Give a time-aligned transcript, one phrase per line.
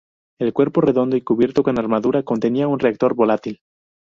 [0.39, 3.59] El cuerpo redondo y cubierto con armadura contenía un reactor volátil.